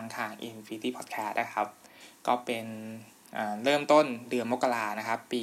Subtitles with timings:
[0.00, 1.66] ทาง Infinity Podcast นะครับ
[2.26, 2.66] ก็เป็น
[3.64, 5.42] เริ่มต้นเดือนมกรานะครับ ปี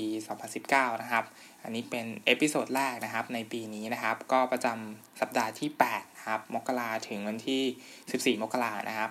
[0.51, 1.25] 2019 นะครับ
[1.63, 9.09] อันนี้เป็น episode แรกนะครับในปีนี้นะครับ ก็ประจำสัปดาห์ที่8นะครับ มกราถึงวันที่ 14 มกรานะครับ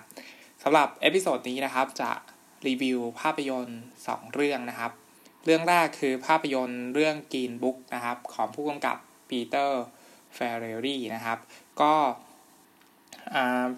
[0.63, 2.11] สำหรับ episode นี้นะครับจะ
[2.67, 4.91] รีวิวภาพยนตร์ 2 เรื่องนะครับ
[5.45, 8.97] เรื่องแรกคือภาพยนตร์เรื่อง Green Book นะครับ ของผู้กำกับ
[9.29, 11.37] ปีเตอร์ ฟาร์เรลลีนะครับ
[11.81, 11.93] ก็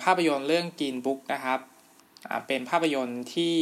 [0.03, 1.59] ภาพยนตร์เรื่องกีนบุ๊กนะครับ
[2.47, 3.55] เป็นภาพยนตร์ที่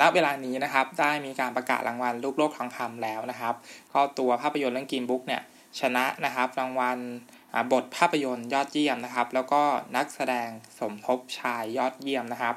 [0.00, 3.54] ณเวลานี้นะครับได้มีการประกาศรางวัลรูปโลกทองคำแล้วนะครับ
[3.92, 5.42] ก็ตัวภาพยนตร์เรื่องกีนบุ๊กเนี่ย
[5.80, 6.98] ชนะนะครับรางวัล
[7.72, 9.62] บทภาพยนตร์ยอดเยี่ยมนะครับ แล้วก็
[9.96, 12.54] นักแสดงสมทบชายยอดเยี่ยมนะครับ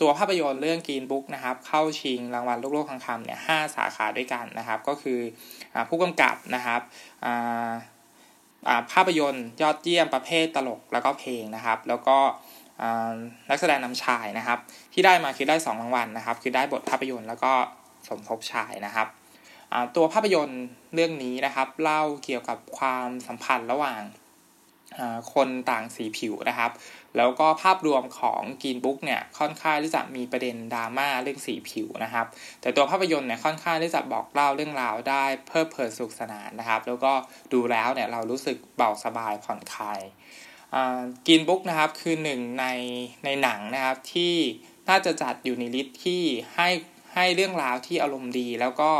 [0.00, 5.20] ตัวภาพยนตร์เรื่องกีนบุ๊กนะครับ เข้าชิงรางวัลลูกโลกทองคำเนี่ยห้าสาขาด้วยกันนะครับ ก็คือ
[5.88, 6.80] ผู้กำกับนะครับ
[8.92, 12.16] ภาพยนตร์ยอดเยี่ยมประเภทตลกแล้วก็เพลงนะครับ แล้วก็
[13.50, 14.58] นักแสดงนำชายนะครับ
[14.92, 17.52] ที่ได้มาคือได้2รางวัลนะครับ คือได้บทภาพยนตร์แล้วก็
[18.08, 19.06] สมทบชายนะครับ
[19.96, 20.62] ตัวภาพยนตร์
[20.94, 24.00] เรื่องนี้นะครับ เล่าเกี่ยวกับความสัมพันธ์ระหว่าง
[25.34, 26.72] คนต่างสีผิวนะครับ
[27.16, 32.26] แล้วก็ภาพรวมของกีนบุ๊กเนี่ยค่อนข้างที่จะมีประเด็นดราม่าเรื่องสีผิวนะครับ
[32.60, 37.12] แต่ตัวภาพยนตร์เนี่ยค่อนข้างที่จะบอกเล่าเรื่องราวได้เพิ่มเพลินสุขสนานนะครับ แล้วก็
[37.52, 40.00] ดูแล้วเนี่ยเรารู้สึกเบาสบายผ่อนคลาย
[41.28, 42.66] กินบุ๊กนะครับคือหนึ่งใน
[43.24, 44.34] ในหนังนะครับที่
[44.88, 46.22] น่าจะจัดอยู่ในลิสต์ที่
[46.54, 46.68] ให้
[47.14, 48.90] ให้เรื่องราวที่อารมณ์ดี แล้วก็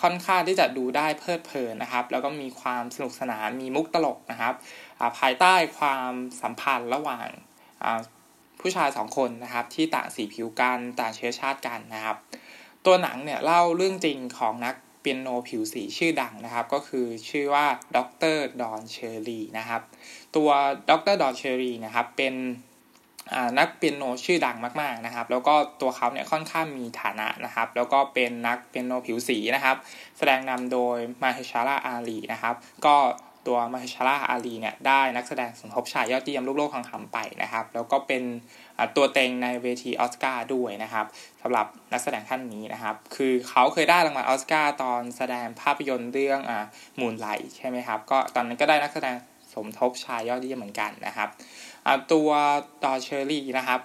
[0.00, 4.54] ค่อนข้างที่จะดูได้เพลิดเพลินนะครับ แล้วก็มีความสนุกสนานมีมุกตลกนะครับ
[5.18, 7.26] ภายใต้ความสัมพันธ์ระหว่าง
[8.60, 12.16] ผู้ชายสองคนนะครับที่ต่างสีผิวกันต่างเชื้อชาติกันนะครับ
[12.86, 17.66] ตัวหนังเนี่ยเล่าเรื่องจริงของนักเปียโนผิวสีชื่อดังนะครับ ก็คือชื่อว่า
[17.96, 17.98] ด
[18.34, 19.82] รดอนเชอรีนะครับ
[20.36, 20.50] ตัว
[20.90, 22.34] ดรดอนเชอรีนะครับเป็น
[23.58, 29.76] นักเปียโนชื่อดังมากๆนะครับ แล้วก็ตัวเขาเนี่ยค่อนข้างมีฐานะนะครับ แล้วก็เป็นนักเปียโนผิวสีนะครับ
[30.18, 32.54] แสดงนำโดยมาเฮชาราอาลีนะครับ
[32.84, 32.96] ก็
[33.46, 38.22] ตัวมาชาราอาลีเนี่ยได้นักแสดงสมทบชายยอดเยี่ยมลูกโลกทองคำไปนะครับ แล้วก็เป็น
[38.96, 41.06] ตัวเต็งในเวทีออสการ์ด้วยนะครับ
[41.42, 46.64] สำหรับนักแสดงท่านนี้นะครับ คือเขาเคยได้รางวัลออสการ์ตอนแสดงภาพยนตร์เรื่องอ่า
[47.00, 49.14] Moonlight ใช่ไหมครับก็ตอนนั้นก็ได้นักแสดง
[49.54, 51.28] สมทบชายยอดเยี่ยมเหมือนกันนะครับ
[52.12, 52.28] ตัว
[52.82, 53.80] ดอน เชอร์ลีย์นะครับ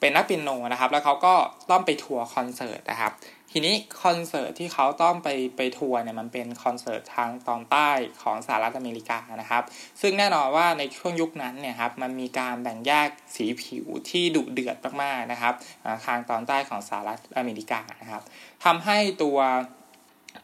[0.00, 1.34] เป็นนักเปียโนนะครับ แล้วเขาก็
[1.70, 3.12] ต้องไปทัวร์คอนเสิร์ตนะครับ
[3.54, 7.90] ทีนี้คอนเสิร์ตที่เขาต้องไปไปทัวร์เนี่ยมันเป็นคอนเสิร์ตทางตอนใต้
[8.22, 9.62] ของสหรัฐอเมริกานะครับ
[10.00, 15.54] ซึ่งแน่นอนว่าในช่วงยุคนั้นเนี่ยครับมันมีการแบ่งแยกสีผิวที่ดุเดือดมากๆนะครับ
[16.06, 18.22] ทางตอนใต้ของสหรัฐอเมริกานะครับ
[18.64, 19.38] ทำให้ตัว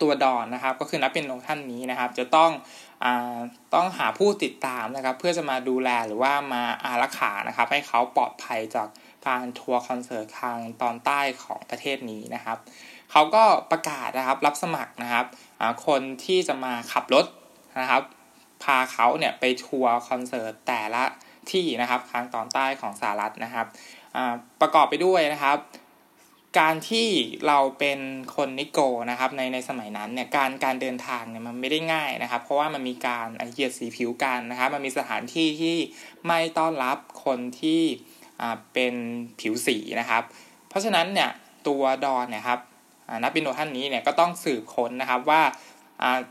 [0.03, 2.51] ตัวดอนนะครับ ก็คือนักเป็นโนท่านนี้นะครับ จะต้อง
[3.75, 8.89] ต้องหาผู้ติดตามนะครับ เพื่อจะมาดูแลหรือว่ามาอารักขานะครับ ให้เขาปลอดภัยจาก
[9.27, 12.59] การทัวร์คอนเสิร์ตทางตอนใต้ของประเทศนี้นะครับ
[13.13, 15.27] เขาก็ประกาศนะครับรับสมัครนะครับ
[15.87, 17.27] คนที่จะมาขับรถ
[17.81, 18.03] นะครับ
[18.63, 21.05] พาเขาเนี่ยไปทัวร์คอนเสิร์ตแต่ละ
[21.51, 23.67] ที่นะครับทางตอนใต้ของสหรัฐนะครับ
[24.61, 25.59] ประกอบไปด้วยนะครับ
[26.61, 27.09] การที่
[27.47, 28.01] เราเป็น
[28.37, 28.81] คนนิโก
[29.11, 35.77] นะครับในในสมัยนั้นเนี่ยการการเดินทางเนี่ยมันไม่ได้ง่ายนะครับ เพราะว่ามันมีการเหยียดสีผิวกันนะครับ มันมีสถานที่ที่
[36.27, 37.83] ไม่ต้อนรับคนที่
[38.73, 38.95] เป็น
[39.41, 40.23] ผิวสีนะครับ
[40.69, 41.31] เพราะฉะนั้นเนี่ย
[41.69, 42.61] ตัวดอนนี่ยครับ
[43.23, 45.43] นักบินโนท่านนี้เนี่ยก็ต้องสืบค้นนะครับว่า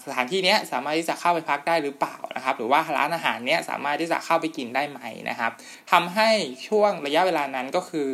[0.06, 5.00] สถานที่นี้สามารถที่จะเข้าไปพักได้หรือเปล่านะครับ หรือว่าร้านอาหารเนี้ยสามารถที่จะเข้าไปกินได้ไหม
[5.30, 5.52] นะครับ
[5.92, 6.30] ทำให้
[6.68, 8.10] ช่วงระยะเวลานั้นก็คือ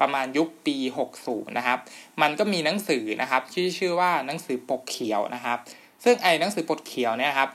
[0.00, 0.76] ประมาณยุคปี
[1.18, 1.78] 60 นะครับ
[2.22, 5.58] มันก็มีหนังสือนะครับที่ชื่อว่าหนังสือปกเขียวนะครับ
[6.04, 7.50] ซึ่งไอ้หนังสือปกเขียวเนี่ยครับ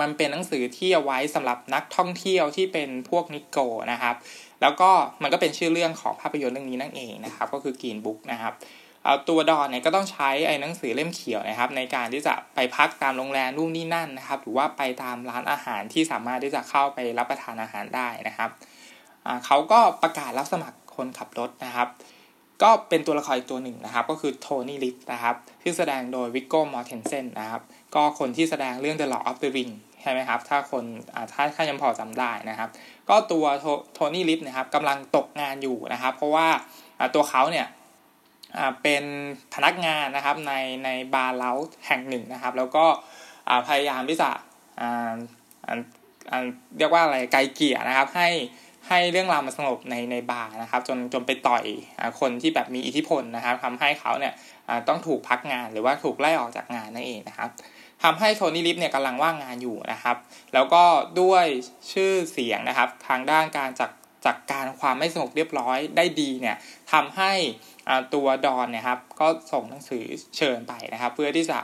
[0.00, 3.58] มันเป็นหนังสือที่เอาไว้สำหรับนักท่องเที่ยวที่เป็นพวกนิโก
[3.92, 4.14] นะครับ
[4.62, 4.90] แล้วก็
[5.22, 8.54] มันก็เป็นชื่อเรื่องของภาพยนตร์เรื่องนี้นั่นเองนะครับ ก็คือกีนบุ๊กนะครับ
[9.28, 18.50] ตัวดอนเนี่ยก็ต้องใช้ไอ้หนังสือเล่มเขียวนะครับ ในการที่จะไปพักตามโรงแรมนู่นนี่นั่นนะครับ หรือว่าไปตามร้านอาหารที่สามารถที่จะเข้าไปรับประทานอาหารได้นะครับ
[19.46, 21.88] เขาก็ประกาศรับสมัครคนขับรถนะครับ
[22.62, 27.62] ก็เป็นตัวละครอีกตัวหนึ่งนะครับ ก็คือโทนี่ลิฟนะครับที่แสดงโดยวิกโก้มอร์เทนเซนนะครับ
[27.94, 29.72] ก็คนที่แสดงเรื่อง The Lord of the Ring
[30.10, 30.84] ช่ไหมครับ ถ้าคน
[31.32, 32.68] ถ้าถ้ายังพอจำได้นะครับ
[33.08, 33.44] ก็ตัว
[33.94, 36.48] โทนี่ลิฟนะครับกำลังตกงานอยู่นะครับ เพราะว่า
[37.14, 37.66] ตัวเขาเนี่ย
[38.82, 39.04] เป็น
[39.54, 40.52] พนักงานนะครับใน
[40.84, 41.52] ในบาร์เล้า
[41.86, 42.84] แห่งหนึ่งนะครับ แล้วก็
[43.68, 44.30] พยายามที่จะ
[46.78, 48.28] เรียกว่าอะไรไกลเกี่ยนะครับ ให้
[48.88, 51.64] ให้เรื่องราวมันสงบในในบาร์นะครับ จนจนไปต่อย
[51.98, 54.32] อคนที่แบบมีอิทธิพลนะครับทำให้เขาเนี่ย
[54.88, 57.50] ต้องถูกพักงานหรือว่าถูกไล่ออกจากงานนั่นเองนะครับ
[58.02, 60.16] ทำให้โทนี่ลิฟเนี่ยกำลังว่างงานอยู่นะครับ
[60.54, 60.84] แล้วก็
[61.20, 61.44] ด้วย
[61.92, 63.90] ชื่อเสียงนะครับ ทางด้านการจัด
[64.26, 66.56] จัดการความไม่สงบเรียบร้อยได้ดีเนี่ย
[66.92, 67.32] ทำให้
[68.14, 70.04] ตัวดอนเนี่ยครับ ก็ส่งหนังสือ
[70.36, 71.58] เชิญไปนะครับ เพื่อที่จะ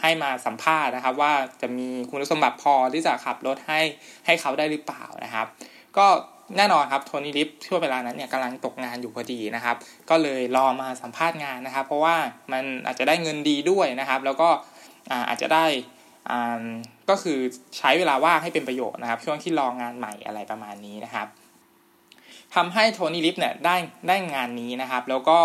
[0.00, 1.32] ให้มาสัมภาษณ์นะครับ ว่า
[1.62, 3.80] จะมีคุณสมบัติพอที่จะขับรถให้
[4.26, 5.46] ให้เขาได้หรือเปล่านะครับ
[5.96, 6.06] ก็
[6.56, 9.76] แน่นอนครับโทนี่ลิฟช่วงเวลานั้นเนี่ยกำลังตกงานอยู่พอดีนะครับ
[10.10, 12.16] ก็เลยรอมาสัมภาษณ์งานนะครับ เพราะว่า
[12.52, 14.48] มันอาจจะได้เงินดีด้วยนะครับ แล้วก็
[15.28, 15.66] อาจจะได้
[17.10, 17.38] ก็คือ
[17.78, 21.26] ใช้เวลาว่างให้เป็นประโยชน์นะครับ ช่วงที่รองานใหม่อะไรประมาณนี้นะครับ
[22.54, 23.76] ทำให้โทนี่ลิปเนี่ยได้
[24.08, 25.38] ได้งานนี้นะครับ แล้วก็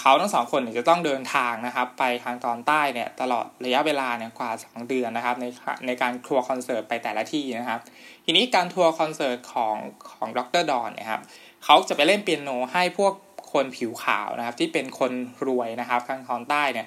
[0.00, 5.44] เขาทั้งสองคนจะต้องเดินทางนะครับ ไปทางตอนใต้เนี่ยตลอดระยะเวลาเนี่ยกว่า 2 เดือนนะครับ ใน
[5.86, 7.80] ในการทัวร์คอนเสิร์ตไปแต่ละที่นะครับ
[8.24, 9.76] ทีนี้การทัวร์คอนเสิร์ตของ
[10.12, 11.22] ของดร.ดอนเนี่ยครับ
[11.64, 13.12] เขาจะไปเล่นเปียโนให้พวก
[13.52, 15.12] คนผิวขาวนะครับ ที่เป็นคน
[15.46, 16.86] รวยนะครับทางตอนใต้เนี่ย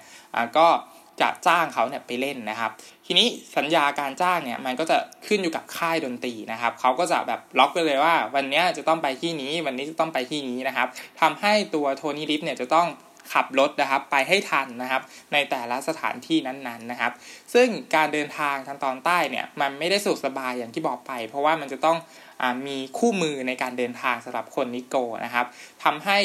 [0.58, 0.68] ก็
[1.22, 2.72] จะจ้างเขาเนี่ยไปเล่นนะครับ
[3.06, 3.28] ทีนี้
[3.58, 4.98] สัญญาการจ้างเนี่ยมันก็จะ
[5.28, 10.88] ขึ้นอยู่กับค่ายดนตรีนะครับเขาก็จะแบบล็อกไปเลยว่า วันนี้จะต้องไปที่นี้ วันนี้จะต้องไปที่นี้นะครับ
[11.22, 12.88] ทำให้ตัวโทนี่ลิฟเนี่ยจะต้อง
[13.34, 15.02] ขับรถนะครับไปให้ทันนะครับ
[15.34, 17.12] ในแต่ละสถานที่นั้นๆนะครับ
[17.54, 21.98] ซึ่งการเดินทางทางตอนใต้เนี่ยมันไม่ได้สุขสบายอย่างที่บอกไป เพราะว่ามันจะต้อง
[22.42, 24.96] อมีคู่มือในการเดินทางสำหรับคนนิโก
[25.26, 25.46] นะครับ
[25.84, 26.20] ทำให้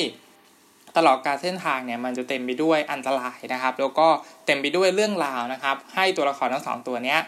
[0.96, 4.08] ตลอดการเส้นทางเนี่ยมันจะเต็มไปด้วยอันตรายนะครับ แล้วก็
[4.46, 7.20] เต็มไปด้วยเรื่องราวนะครับ ให้ตัวละครทั้งสองตัวเนี้ย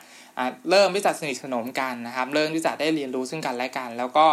[0.70, 4.26] เริ่มที่จะสนิทสนมกันนะครับ เริ่มที่จะได้เรียนรู้ซึ่งกันและกัน แล้วก็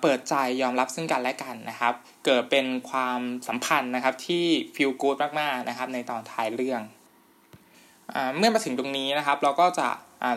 [0.00, 1.94] เปิดใจยอมรับซึ่งกันและกันนะครับ
[2.24, 4.44] เกิดเป็นความสัมพันธ์นะครับที่
[4.74, 6.80] ฟีลกู๊ดมากๆนะครับในตอนท้ายเรื่อง
[8.36, 9.88] เมื่อมาถึงตรงนี้นะครับ เราก็จะ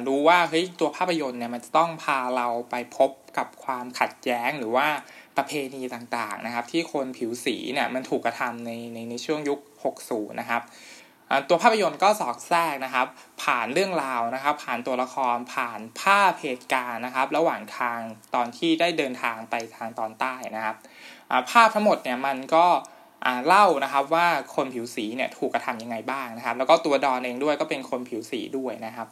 [0.07, 4.87] รู้ว่าเฮ้ยตัวภาพยนตร์เนี่ยมันจะต้องพาเราไปพบกับความขัดแย้งหรือว่า
[5.39, 9.59] ประเพณีต่างๆนะครับ ที่คนผิวสีเนี่ยมันถูกกระทำในในในช่วงยุค
[9.99, 10.61] 60 นะครับ
[11.47, 13.07] ตัวภาพยนตร์ก็สอกแทรกนะครับ
[13.43, 17.99] ผ่านเรื่องราวนะครับ ผ่านตัวละครผ่านภาพเหตุการณ์นะครับ ระหว่างทาง
[18.35, 20.75] ตอนที่ได้เดินทางไปทางตอนใต้นะครับ
[21.51, 22.65] ภาพทั้งหมดเนี่ยมันก็
[23.47, 29.07] เล่านะครับว่าคนผิวสีเนี่ยถูกกระทำยังไงบ้างนะครับ แล้วก็ตัวดอนเองด้วยก็เป็นคนผิวสีด้วยนะครับ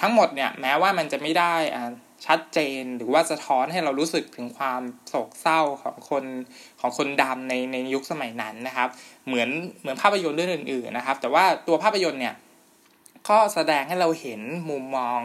[0.00, 1.54] ทั้งหมดเนี่ยแม้ว่ามันจะไม่ได้
[2.26, 6.24] ชัดเจนหรือว่าสะท้อนให้เรารู้สึกถึงความโศกเศร้าของคน
[6.80, 8.88] ของคนดำในในยุคสมัยนั้นนะครับ
[9.26, 9.48] เหมือน
[9.80, 12.34] เหมือนภาพยนตร์เรื่องอื่นๆนะครับ แต่ว่าตัวภาพยนตร์เนี่ย
[13.28, 14.40] ก็แสดงให้เราเห็น
[14.70, 15.18] มุมมอง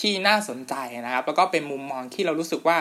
[0.00, 0.74] ที่น่าสนใจ
[1.06, 2.78] นะครับ แล้วก็เป็นมุมมองที่เรารู้สึกว่า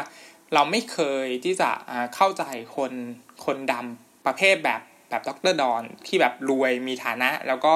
[0.53, 1.69] เราไม่เคยที่จะ
[2.15, 2.43] เข้าใจ
[2.75, 2.91] คน
[3.45, 7.73] คนดำประเภทแบบแบบดรดอนที่แบบรวยมีฐานะ แล้วก็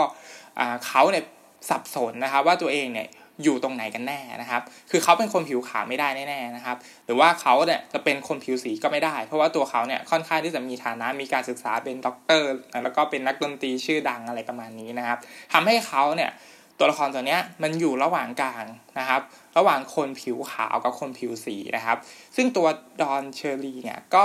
[0.86, 1.25] เขาเนี่ย
[1.69, 3.07] สับสนนะครับว่าตัวเองเนี่ย
[3.44, 12.50] อยู่ตรงไหนกันแน่นะครับ คือเขาเป็นคนผิวขาวไม่ได้แน่ๆนะครับ หรือว่าเขาเนี่ยจะเป็นคนผิวสีก็ไม่ได้ เพราะว่าตัวเขาเนี่ยค่อนข้างที่จะมีฐานะมีการศึกษาเป็นด็อกเตอร์
[12.84, 15.17] แล้วก็เป็นนักดนตรีชื่อดังอะไรประมาณนี้นะครับ
[15.53, 16.32] ทำให้เขาเนี่ย
[16.79, 18.65] ตัวละครตัวเนี้ยมันอยู่ระหว่างกลาง
[19.00, 19.22] นะครับ
[19.58, 21.98] ระหว่างคนผิวขาวกับคนผิวสีนะครับ
[22.36, 22.67] ซึ่งตัว
[23.01, 24.24] ดอนเชอร์ลีย์เนี่ยก็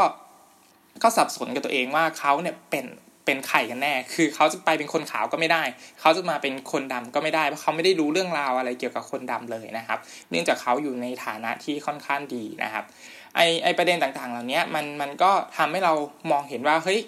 [1.02, 2.86] ก็สับสนกับตัวเองว่าเขาเนี่ยเป็น
[3.28, 5.62] เป็นไข่กันแน่ คือเขาจะไปเป็นคนขาวก็ไม่ได้
[6.00, 9.98] เขาจะมาเป็นคนดำก็ไม่ได้ เพราะเขาไม่ได้รู้เรื่องราวอะไรเกี่ยวกับคนดำเลยนะครับ
[10.30, 12.84] เนื่องจากเขาอยู่ในฐานะที่ค่อนข้างดีนะครับ
[13.36, 15.92] ไอไอประเด็นต่างๆ เหล่านี้มันมันก็ทำให้เรา
[16.30, 17.00] มองเห็นว่าเฮ้ย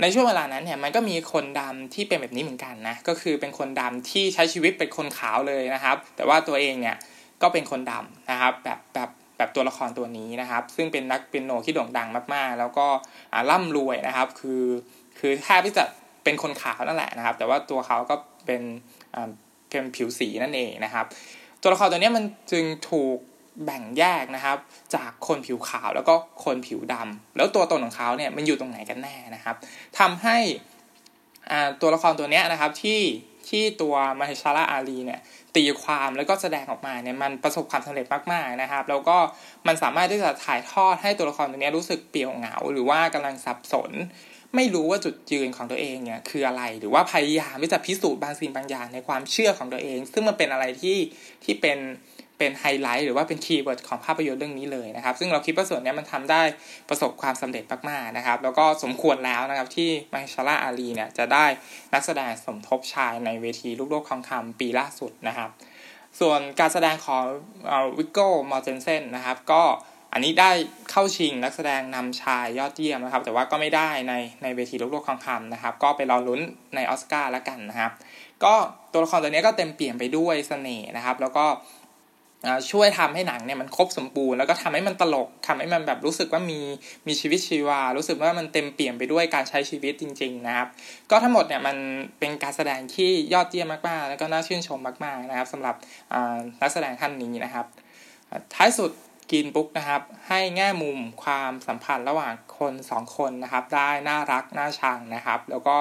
[0.00, 6.96] ในช่วงเวลานั้นเนี่ยมันก็มีคนดำที่เป็นแบบนี้เหมือนกันนะก็คือเป็นคนดำที่ใช้ชีวิตเป็นคนขาวเลยนะครับ แต่ว่าตัวเองเนี่ย
[7.42, 12.86] ก็เป็นคนดำนะครับแบบแบบแบบตัวละครตัวนี้นะครับ ซึ่งเป็นนักเปียโนที่โด่งดังมากๆ แล้วก็
[13.50, 14.62] ร่ำรวยนะครับ คือ
[15.18, 15.84] คือแทบที่จะ
[16.24, 18.16] เป็นคนขาวนั่นแหละนะครับ แต่ว่าตัวเขาก็
[18.46, 18.62] เป็น
[19.70, 21.06] เป็นผิวสีนั่นเองนะครับ
[21.62, 23.18] ตัวละครตัวนี้มันจึงถูก
[23.64, 24.58] แบ่งแยกนะครับ
[24.94, 29.56] จากคนผิวขาวแล้วก็คนผิวดำแล้วตัวตนของเขาเนี่ยมันอยู่ตรงไหนกันแน่นะครับ
[29.98, 30.38] ทำให้
[31.80, 33.00] ตัวละครตัวนี้นะครับที่
[33.48, 35.20] ที่ตัวมาเฮชาราอารีเนี่ย
[35.56, 39.16] ตีความแล้วก็แสดงออกมาเนี่ยมันประสบความสำเร็จมากๆนะครับ แล้วก็
[39.66, 43.90] มันสามารถที่จะถ่ายทอดให้ตัวละครตัวนี้รู้สึกเปลี่ยวเหงา หรือว่ากำลังสับสน
[44.56, 50.96] ไม่รู้ว่าจุดยืนของตัวเองเนี่ยคืออะไร หรือว่าพยายามที่จะพิสูจน์บางสิ่งบางอย่างในความเชื่อของตัวเอง ซึ่งมันเป็นอะไรที่
[51.44, 51.78] ที่เป็น
[52.38, 56.42] เป็นไฮไลท์หรือว่าเป็น keyword ของภาพยนตร์เรื่องนี้เลยนะครับ ซึ่งเราคิดว่าส่วนนี้มันทำได้
[56.88, 61.46] ประสบความสำเร็จมากๆนะครับ แล้วก็สมควรแล้วนะครับที่มาเฮอร์ชาลาอาลีเนี่ยจะได้
[61.92, 65.50] นักแสดงสมทบชายในเวทีลูกโลกทองคำปีล่าสุดนะครับ
[66.20, 67.22] ส่วนการแสดงของ
[67.98, 69.62] วิกโก้มอร์เจนเซนนะครับก็
[70.14, 70.50] อันนี้ได้
[70.90, 76.40] เข้าชิงนักแสดงนำชายยอดเยี่ยมนะครับ แต่ว่าก็ไม่ได้ในในเวทีโลกโลกทองคำนะครับ ก็ไปรอลุ้น
[76.74, 77.92] ในออสการ์แล้วกันนะครับ
[78.44, 78.54] ก็
[78.92, 81.46] ตัวละครตัวนี้ก็เต็มเปี่ยมไปด้วยเสน่ห์นะครับ แล้วก็
[82.70, 86.60] ช่วยทำให้หนังเนี่ยมันครบสมบูรณ์แล้วก็ทำให้มันตลกทำให้มันแบบรู้สึกว่ามี
[87.06, 90.68] มีชีวิตชีวา รู้สึกว่ามันเต็มเปี่ยมไปด้วยการใช้ชีวิตจริง ๆ นะครับ
[91.10, 91.76] ก็ทั้งหมดเนี่ยมัน
[92.18, 95.74] เป็นการแสดงที่ยอดเยี่ยมมากๆ แล้วก็น่าชื่นชมมากๆนะครับสำหรับ
[96.60, 97.66] นักแสดงท่านนี้นะครับ
[98.54, 98.90] ท้ายสุด
[99.32, 105.76] กินบุ๊กนะครับ ให้แง่มุมความสัมพันธ์ระหว่างคนสองคนนะครับ ได้น่ารักน่าชังนะครับ แล้วก็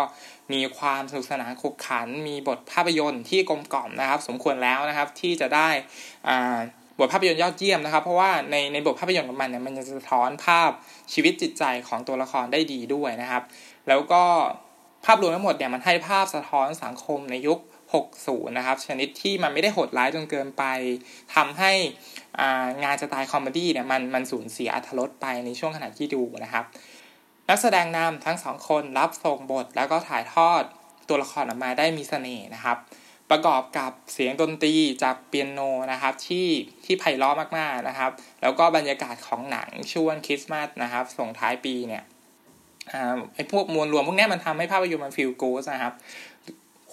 [0.51, 5.69] มีความสนุกสนานขบขัน มีบทภาพยนตร์ที่กลมกล่อมนะครับ สมควรแล้วนะครับที่จะได้
[6.99, 10.69] บทภาพยนตร์ยอดเยี่ยมนะครับ เพราะว่าในในบทภาพยนตร์ของมันเนี่ยมันจะสะท้อนภาพ
[11.13, 13.43] ชีวิตจิตใจของตัวละครได้ดีด้วยนะครับ
[13.87, 14.23] แล้วก็
[15.05, 17.59] ภาพรวมทั้งหมดเนี่ยมันให้ภาพสะท้อนสังคมในยุค
[17.93, 20.63] 60 นะครับ ชนิดที่มันไม่ได้โหดร้ายจนเกินไป
[21.35, 21.71] ทำให้
[22.83, 26.65] งานสไตล์ comedy เนี่ยมันมันสูญเสียอรรถรสไปในช่วงขณะที่ดูนะครับ
[27.49, 30.61] นักแสดงนำทั้งสองคนรับส่งบทแล้วก็ถ่ายทอด
[31.09, 32.77] ตัวละครออกมาได้มีเสน่ห์นะครับ
[33.31, 34.73] ประกอบกับเสียงดนตรี
[35.03, 35.59] จากเปียโน
[35.91, 36.47] นะครับที่
[36.85, 42.03] ที่ไพเราะมากๆนะครับ แล้วก็บรรยากาศของหนังช่วงคริสต์มาสนะครับ ส่งท้ายปีเนี่ย
[43.35, 45.93] ไอ้พวกมวลรวมพวกนี้มันทำให้ภาพยนตร์มัน feel good นะครับ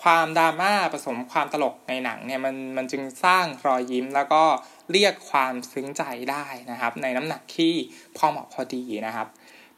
[0.02, 4.42] ความดราม่าผสมความตลกในหนังเนี่ยมันมันจึงสร้างรอยยิ้มแล้วก็
[4.92, 7.75] เรียกความซึ้งใจได้นะครับ ในน้ำหนักที่
[8.16, 9.26] พอเหมาะพอดีนะครับ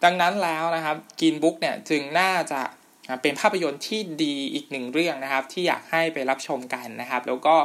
[0.04, 2.60] ดังนั้นแล้วนะครับ Green Book เนี่ยจึงน่าจะ
[3.22, 7.56] เป็นภาพยนตร์ที่ดีอีกหนึ่งเรื่องนะครับ ที่อยากให้ไปรับชมกันนะครับ แล้วก็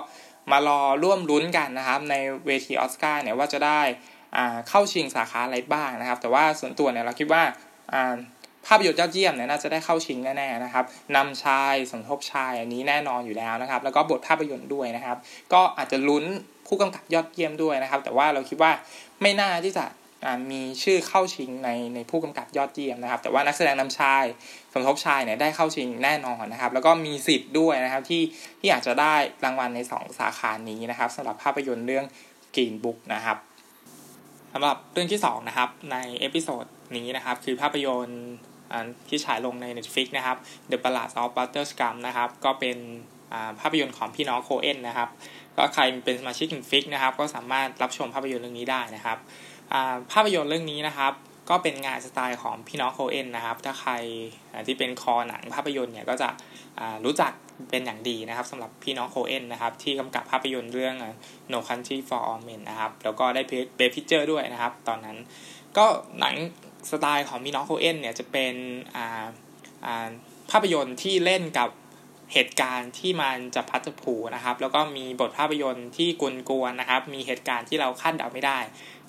[0.52, 3.82] มารอร่วมลุ้นกันนะครับ ในเวทีออสการ์เนี่ยว่าจะได้
[4.70, 7.44] เข้าชิงสาขาอะไรบ้างนะครับ แต่ว่าส่วนตัวเนี่ยเราคิดว่า
[8.68, 15.18] ภาพยนตร์ยอดเยี่ยมเนี่ยน่าจะได้เข้าชิงแน่ๆนะครับนำชายสมทบชายอันนี้แน่นอนอยู่แล้วนะครับ แล้วก็บทภาพยนตร์ด้วยนะครับ
[15.54, 16.26] ก็อาจจะลุ้น
[16.68, 18.72] ผู้กำกับยอดเยี่ยมด้วยนะครับ แต่ว่าเราคิดว่า
[19.22, 19.86] ไม่น่าที่จะ
[20.52, 24.24] มีชื่อเข้าชิงในในผู้กำกับยอดเยี่ยมนะครับ แต่ว่านักแสดงนำชาย
[24.74, 28.22] สมทบชายเนี่ยได้เข้าชิงแน่นอนนะครับ แล้วก็มีสิทธิ์ด้วยนะครับที่
[28.60, 32.06] ที่อาจจะได้รางวัลใน 2 สาขานี้นะครับสำหรับภาพยนตร์เรื่อง
[32.56, 33.38] Green Book นะครับ
[34.54, 38.24] สำหรับเรื่องที่2นะครับใน episode นี้นะครับคือภาพยนตร์
[39.08, 40.38] ที่ฉายลงใน Netflix นะครับ
[40.72, 42.78] The Ballad of Buster Scruggs นะครับ ก็เป็น
[43.60, 45.10] ภาพยนตร์ของพี่น้องโคเอนนะครับ
[45.58, 49.18] ก็ใครเป็นสมาชิก Netflix นะครับ ก็สามารถรับชมภาพยนตร์เรื่องนี้ได้นะครับ
[50.12, 51.14] ภาพยนตร์เรื่องนี้นะครับ
[51.50, 53.94] ก็เป็นงานสไตล์ของพี่น้องโคเอนนะครับ ถ้าใคร
[54.68, 56.30] ที่เป็นคอหนังภาพยนตร์เนี่ยก็จะ
[57.06, 57.32] รู้จัก
[57.70, 60.96] เป็นอย่างดีนะครับสำหรับพี่น้องโคเอนนะครับ ที่กำกับภาพยนตร์เรื่อง
[61.52, 63.42] No Country for Old Men นะครับ แล้วก็ได้
[63.78, 65.18] Best Picture ด้วยนะครับ ตอนนั้น
[65.78, 65.86] ก็
[66.20, 66.36] หนัง
[66.90, 68.54] สไตล์ของพี่น้องโคเอนเนี่ยจะเป็น
[70.52, 71.70] ภาพยนตร์ที่เล่นกับ
[72.34, 76.10] เหตุการณ์ที่มันจะพลิกผันนะครับ แล้วก็มีบทภาพยนตร์ที่
[76.50, 78.60] กวนๆนะครับ มีเหตุการณ์ที่เราคาดเดาไม่ได้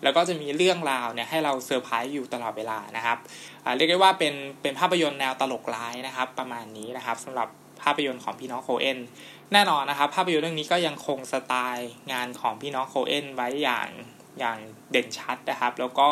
[0.02, 3.18] แล้วก็จะมีเรื่องราวเนี่ยให้เราเซอร์ไพรส์อยู่ตลอดเวลานะครับ
[3.76, 7.48] เรียกได้ว่าเป็นเป็นภาพยนตร์แนวตลกร้ายนะครับ ประมาณนี้นะครับสำหรับ
[7.82, 8.98] ภาพยนตร์ของพี่น้องโคเอน
[9.52, 13.88] แน่นอนนะครับ ภาพยนตร์เรื่องนี้ก็ยังคงสไตล์งานของพี่น้องโคเอนไว้อย่าง
[14.38, 14.58] อย่าง
[14.90, 16.08] เด่นชัดนะครับ แล้วก็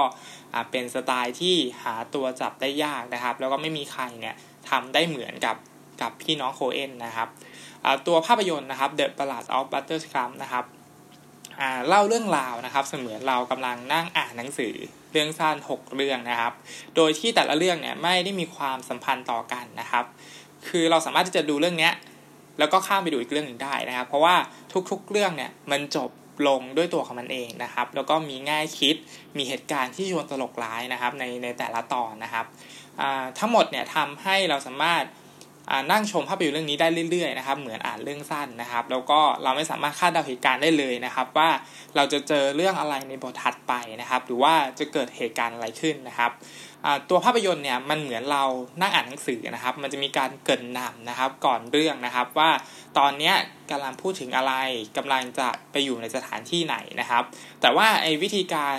[0.70, 4.34] เป็นสไตล์ที่หาตัวจับได้ยากนะครับ แล้วก็ไม่มีใครเนี่ย
[4.70, 5.56] ทำได้เหมือนกับ
[6.00, 7.28] กับพี่น้องโคเอนนะครับ
[8.06, 10.64] ตัวภาพยนตร์นะครับ The Ballad of Butterscrum นะครับ
[11.88, 14.74] เล่าเรื่องราวนะครับ เสมือนเรากำลังนั่งอ่านหนังสือ
[15.12, 16.52] เรื่องสั้น 6 เรื่องนะครับ
[16.96, 20.04] โดยที่แต่ละเรื่องเนี่ยไม่ได้มีความสัมพันธ์ต่อกันนะครับ
[20.68, 21.90] คือเราสามารถที่จะดูเรื่องนี้
[22.58, 24.34] แล้วก็ข้ามไปดูอีกเรื่องหนึ่งได้นะครับ เพราะว่า
[24.90, 26.10] ทุกๆเรื่องเนี่ยมันจบ
[26.48, 28.96] ลงด้วยตัวของมันเองนะครับ แล้วก็มีง่ายคิด
[29.36, 32.46] มีเหตุการณ์ที่ชวนตลกร้ายนะครับในในแต่ละตอนนะครับ
[33.38, 35.04] ทั้งหมดเนี่ยทำให้เราสามารถ
[35.92, 41.50] นั่งชมภาพยนตร์เรื่องนี้ได้เรื่อยๆนะครับเหมือนอ่านเรื่องสั้นนะครับ แล้วก็เราไม่สามารถคาดเดาเหตุการณ์ได้เลยนะครับ ว่า
[41.96, 46.30] เราจะเจอเรื่องอะไรในบทถัดไปนะครับ หรือว่าจะเกิดเหตุการณ์อะไรขึ้นนะครับ
[47.10, 48.44] ตัวภาพยนตร์เนี่ยมันเหมือนเรา
[48.80, 52.50] นั่งอ่านหนังสือนะครับ มันจะมีการเกินนำนะครับ ก่อนเรื่องนะครับ ว่า
[52.98, 53.32] ตอนนี้
[53.70, 54.52] กำลังพูดถึงอะไร
[54.96, 57.22] กำลังจะไปอยู่ในสถานที่ไหนนะครับ
[57.60, 58.76] แต่ว่าไอ้วิธีการ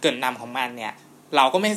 [0.00, 0.92] เกินนำของมันเนี่ย
[1.36, 1.70] เราก็ไม่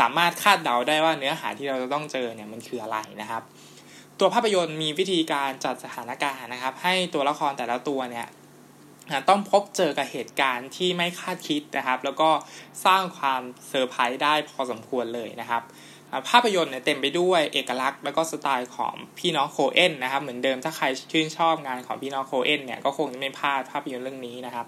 [0.00, 3.42] สามารถคาดเดาได้ว่าเนื้อหาที่เราจะต้องเจอเนี่ยมันคืออะไรนะครับ
[4.18, 8.26] ตัวภาพยนตร์มีวิธีการจัดสถานการณ์นะครับ ให้ตัวละครแต่ละตัวเนี่ย
[9.28, 12.30] ต้องพบเจอกับเหตุการณ์ที่ไม่คาดคิดนะครับ แล้วก็
[12.84, 15.62] สร้างความเซอร์ไพรส์ได้พอสมควรเลยนะครับ
[16.28, 24.66] ภาพยนตร์เนี่ยเต็มไปด้วยเอกลักษณ์ แล้วก็สไตล์ของพี่น้องโคเอนนะครับ เหมือนเดิมถ้าใครชื่นชอบงานของพี่น้องโคเอนเนี่ยก็คงจะไม่พลาดภาพยนตร์เรื่องนี้นะครับ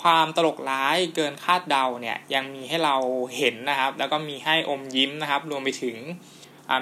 [0.00, 2.96] ความตลกร้ายเกินคาดเดาเนี่ยยังมีให้เรา
[3.36, 5.96] เห็นนะครับ แล้วก็มีให้อมยิ้มนะครับ รวมไปถึง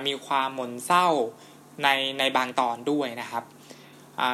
[0.07, 1.09] มีความหม่นเศร้า
[1.83, 3.45] ในในบางตอนด้วยนะครับ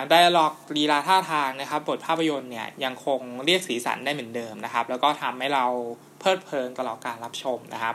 [0.08, 5.64] dialogue ลีลาท่าทางนะครับ บทภาพยนตร์เนี่ยยังคงเรียกสีสันได้เหมือนเดิมนะครับ แล้วก็ทำให้เรา
[6.18, 7.94] เพลิดเพลินตลอดการรับชมนะครับ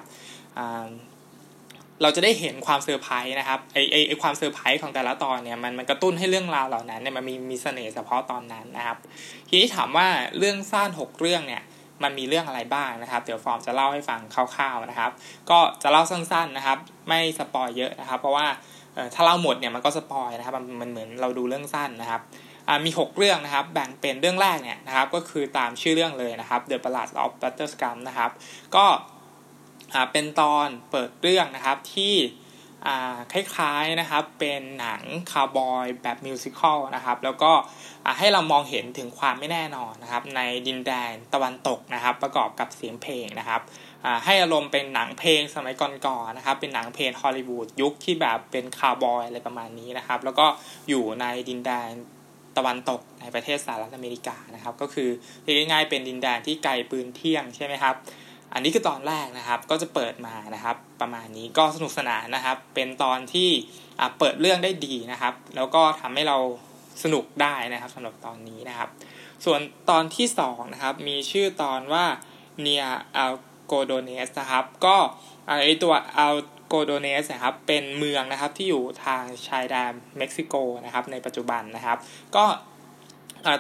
[2.02, 8.98] เราจะได้เห็นความเซอร์ไพรส์นะครับไอ้ไอ้ไอ้ความเซอร์ไพรส์ของแต่ละตอนเนี่ยมันมันกระตุ้นให้เรื่องราวเหล่านั้นเนี่ยมันมีมีเสน่ห์เฉพาะตอนนั้นนะครับ
[9.50, 10.08] ทีนี้ถามว่า
[10.38, 11.62] เรื่องสั้น6เรื่องเนี่ย
[12.04, 15.12] มันมีเรื่องอะไรบ้างนะครับ เดี๋ยวฟอร์มจะเล่าให้ฟังคร่าวๆนะครับ
[15.50, 18.48] ก็จะเล่าสั้นๆนะครับ ไม่ spoil เยอะนะครับ เพราะว่า
[19.14, 22.22] ถ้าเล่าหมดเนี่ยมันก็ spoil นะครับมันเหมือนเราดูเรื่องสั้นนะครับ
[22.86, 28.32] มี 6 เรื่องนะครับ แบ่งเป็นเรื่องแรกเนี่ยนะครับ ก็คือตามชื่อเรื่องเลยนะครับ The Ballad of Buster Scruggs นะครับ
[28.76, 28.86] ก็
[30.12, 32.16] เป็นตอนเปิดเรื่องนะครับที่
[33.32, 37.52] คล้ายๆนะครับเป็นหนังคาวบอยแบบ musical นะครับ แล้วก็
[38.18, 43.62] ให้เรามองเห็นถึงความไม่แน่นอนนะครับ ในดินแดนตะวันตกนะครับ ประกอบกับเสียงเพลงนะครับ
[44.26, 50.46] ให้อารมณ์เป็นหนังเพลงสมัยก่อนๆนะครับ เป็นหนังเพลงฮอลลีวูดยุคที่แบบเป็นคาร์บอยอะไรประมาณนี้นะครับ แล้วก็
[50.90, 51.90] อยู่ในดินแดน
[52.58, 55.10] ตะวันตกในประเทศสหรัฐอเมริกานะครับ ก็คือ
[55.44, 57.96] เรียกง่ายๆเป็นดินแดนที่ไกลปืนเที่ยงใช่ไหมครับ
[58.54, 63.50] อันนี้คือตอนแรกนะครับ ก็จะเปิดมานะครับ ประมาณนี้ก็สนุกสนานนะครับ เป็นตอนที่
[64.20, 66.38] เปิดเรื่องได้ดีนะครับ แล้วก็ทำให้เรา
[67.04, 68.90] สนุกได้นะครับสำหรับตอนนี้นะครับ
[69.46, 72.06] ส่วนตอนที่2นะครับมีชื่อตอนว่า
[72.62, 72.86] เนีย
[73.18, 73.34] อัล
[73.74, 74.96] โกโดเนสนะครับ ก็
[75.48, 76.36] ไอตัวอัล
[76.68, 81.98] โกโดเนสนะครับเป็นเมืองนะครับที่อยู่ทางชายแดนเม็กซิโกนะครับในปัจจุบันนะครับ
[82.36, 82.46] ก็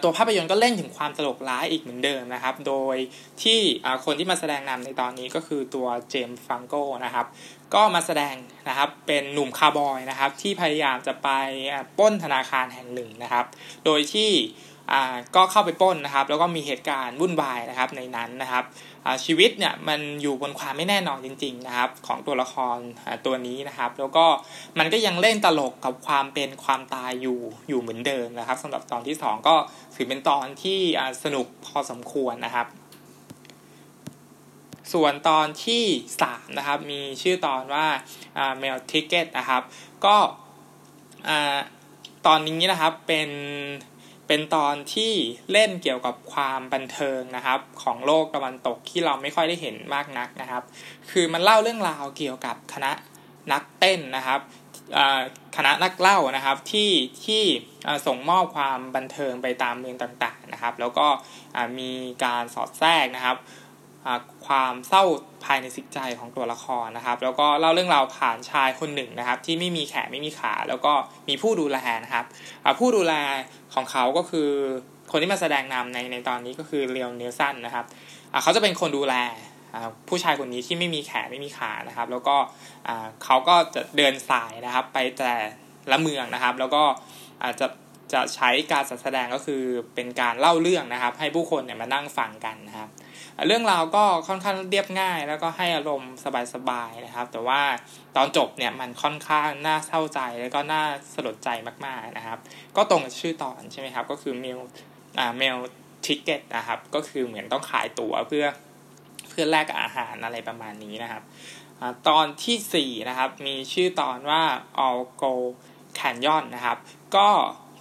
[0.03, 2.95] ตัวภาพยนตร์ก็เล่นถึงความตลกร้ายอีกเหมือนเดิมนะครับ โดย
[3.43, 3.59] ที่
[4.05, 6.75] คนที่มาแสดงนำในตอนนี้ก็คือตัวเจมส์ฟังโก
[7.05, 7.25] นะครับ
[7.73, 8.35] ก็มาแสดง
[8.69, 11.29] นะครับเป็นหนุ่มคาร์บอยนะครับที่พยายามจะไป
[11.99, 13.45] ป้นธนาคารแห่งหนึ่งนะครับ
[13.85, 14.31] โดยที่
[15.35, 18.63] ก็เข้าไปป้นนะครับ แล้วก็มีเหตุการณ์วุ่นวายนะครับในนั้นนะครับ
[19.25, 22.77] ชีวิตเนี่ยมันอยู่บนความไม่แน่นอนจริง ๆนะครับ ของตัวละคร
[23.25, 24.25] ตัวนี้นะครับ แล้วก็
[24.79, 29.55] มันก็ยังเล่นตลกกับความเป็นความตายอยู่อยู่เหมือนเดิมนะครับสำหรับตอนที่ 2 ก็
[29.95, 30.79] ถือเป็นตอนที่
[31.23, 32.67] สนุกพอสมควรนะครับ
[34.93, 35.83] ส่วนตอนที่
[36.21, 37.85] 3นะครับมีชื่อตอนว่า
[38.61, 39.61] mail ticket นะครับ
[40.05, 40.15] ก็
[42.27, 43.29] ตอนนี้นะครับเป็น
[44.33, 45.13] เป็นตอนที่
[45.51, 50.63] เล่นเกี่ยวกับความบันเทิงนะครับ ของโลกตะวันตกที่เราไม่ค่อยได้เห็นมากนักนะครับ
[51.11, 52.91] คือมันเล่าเรื่องราวเกี่ยวกับคณะ
[53.51, 54.39] นักเต้นนะครับ
[55.57, 56.91] คณะนักเล่านะครับที่
[57.25, 57.43] ที่
[58.07, 61.07] ส่งมอบความบันเทิงไปตามเมืองต่างๆนะครับ แล้วก็
[61.79, 61.91] มี
[62.25, 63.37] การสอดแทรกนะครับ
[64.47, 65.03] ความเศร้า
[65.45, 70.93] ภายในสิกใจของตัวละครนะครับ แล้วก็เล่าเรื่องราวผ่านชายคนหนึ่งนะครับ ที่ไม่มีแขนไม่มีขา แล้วก็
[71.29, 72.25] มีผู้ดูแลนะครับ
[72.79, 73.13] ผู้ดูแล
[73.73, 74.49] ของเขาก็คือ
[75.11, 77.85] คนที่มาแสดงนำในในตอนนี้ก็คือเรียวเนลสันนะครับ
[78.43, 79.15] เขาจะเป็นคนดูแล
[80.09, 82.35] ผู้ชายคนนี้ที่ไม่มีแขนไม่มีขานะครับ แล้วก็
[83.23, 85.33] เขาก็จะเดินสายนะครับ ไปแต่
[85.91, 86.83] ละเมืองนะครับ แล้วก็
[87.43, 87.67] อาจจะ
[88.13, 89.61] จะใช้การแสดงก็คือ
[89.95, 92.89] เป็นการเล่าเรื่องนะครับ ให้ผู้คนเนี่ยมานั่งฟังกันนะครับ
[93.47, 96.13] เรื่องราวก็ค่อนข้างเรียบง่าย แล้วก็ให้อารมณ์
[96.53, 97.61] สบายๆนะครับ แต่ว่า
[98.15, 101.49] ตอนจบเนี่ยมันค่อนข้างน่าเศร้าใจแล้วก็น่าสลดใจ
[101.85, 102.39] มากๆนะครับ
[102.75, 104.59] ก็ตรงกับชื่อตอนใช่ไหมครับ ก็คือเมล
[105.19, 105.57] อ่าเมล
[106.05, 108.45] ทิกเก็ตนะครับ ก็คือเหมือนต้องขายตั๋วเพื่อ
[109.29, 111.23] เพื่อแลกกับอาหารอะไรประมาณนี้นะครับ
[111.79, 114.43] อตอนที่ 4 นะครับ มีชื่อตอนว่า
[114.85, 115.33] All Go
[115.97, 116.77] Canyon นะครับ
[117.15, 117.29] ก็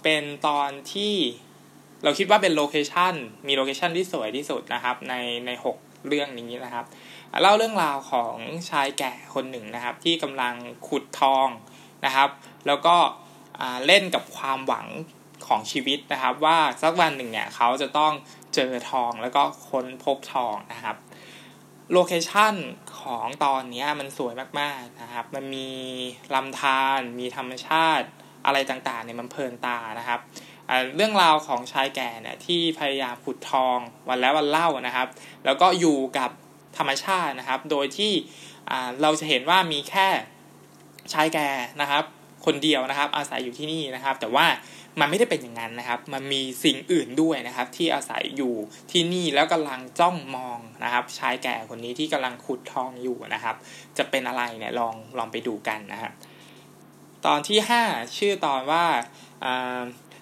[0.03, 1.15] เป็นตอนที่
[2.03, 3.13] เราคิดว่าเป็นโลเคชัน
[3.47, 5.13] มีโลเคชันที่สวยที่สุดนะครับ ใน
[5.45, 6.85] ในหกเรื่องนี้นะครับ
[7.41, 8.35] เล่าเรื่องราวของ
[8.69, 10.55] ชายแก่คนหนึ่งนะครับ ที่กำลัง
[10.87, 11.47] ขุดทอง
[12.05, 12.29] นะครับ
[12.67, 12.95] แล้วก็
[13.85, 14.87] เล่นกับความหวัง
[15.47, 18.13] ของชีวิตนะครับ ว่าสักวันหนึ่งเนี่ยเขาจะต้อง
[18.55, 20.97] เจอทองแล้วก็ค้นพบทองนะครับ
[21.93, 22.55] โลเคชัน
[23.01, 25.69] ของตอนนี้มันสวยมากๆนะครับ มันมี
[26.35, 28.07] ลำธารมีธรรมชาติ
[28.45, 30.19] อะไรต่างๆเนี่ยมันเพลินตานะครับ
[30.95, 33.77] เรื่องราวของชายแก่เนี่ยที่พยายามขุดทอง
[34.09, 35.07] วันแล้ววันเล่านะครับ
[35.45, 36.29] แล้วก็อยู่กับ
[36.77, 38.13] ธรรมชาตินะครับ โดยที่
[39.01, 40.07] เราจะเห็นว่ามีแค่
[41.13, 41.49] ชายแก่
[41.81, 42.03] นะครับ
[42.45, 44.45] คนเดียวนะครับ อาศัยอยู่ที่นี่นะครับ แต่ว่า
[44.99, 48.53] มันไม่ได้เป็นอย่างนั้นนะครับ มันมีสิ่งอื่นด้วยนะครับ ที่อาศัยอยู่
[48.91, 53.55] ที่นี่แล้วกำลังจ้องมองนะครับ ชายแก่คนนี้ที่กำลังขุดทองอยู่นะครับ
[53.97, 56.11] จะเป็นอะไรเนี่ยลองลองไปดูกันนะครับ
[57.25, 58.85] ตอนที่ 5 ชื่อตอนว่า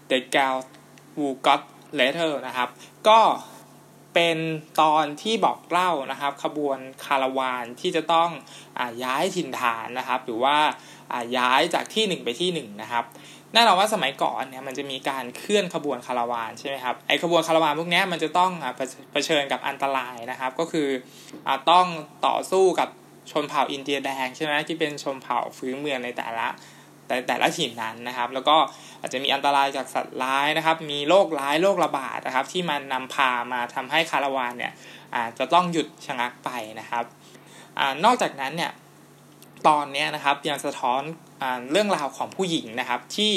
[0.09, 0.57] The Gal
[1.13, 1.61] Who Got
[1.99, 2.69] Letter นะครับ
[3.07, 3.19] ก็
[4.13, 4.37] เป็น
[4.81, 8.29] ตอนที่บอกเล่านะครับ ขบวนคาราวานที่จะต้อง
[8.79, 10.57] อย้ายถิ่นฐานนะครับ หรือว่า
[11.37, 13.03] ย้ายจากที่หนึ่งไปที่หนึ่งนะครับ
[13.53, 18.51] แน่นอนว่าสมัยก่อนเนี่ยมันจะมีการเคลื่อนขบวนคาราวานใช่ไหมครับไอขบวนคาราวานพวกนี้มันจะต้อง
[19.11, 20.87] เผชิญกับอันตรายนะครับ ก็คือ
[21.47, 21.85] อต้อง
[22.27, 22.89] ต่อสู้กับ
[23.31, 26.47] ชนเผ่าอินเดียแดงใช่ไหมที่เป็นชนเผ่าฟื้นเมืองในแต่ละ
[27.09, 28.57] แต่แต่ละถิ่นนั้นนะครับ แล้วก็
[29.01, 34.73] อาจจะมีอันตรายจากสัตว์ร้ายนะครับ มีโรคร้ายโรคระบาดนะครับ ที่มันนำพามาทำให้คาราวานเนี่ย
[35.15, 37.03] อาจจะต้องหยุดชะงักไปนะครับ
[37.79, 38.71] อนอกจากนั้นเนี่ย
[39.67, 41.01] ตอนนี้นะครับยังสะท้อน
[41.41, 43.33] อเรื่องราวของผู้หญิงนะครับ ที่